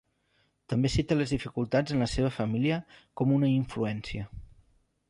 [0.71, 2.81] També cita les dificultats en la seva família
[3.23, 4.29] com una influència.